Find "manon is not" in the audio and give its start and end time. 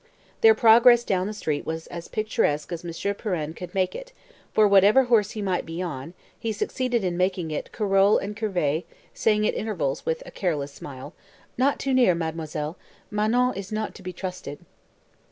13.11-13.93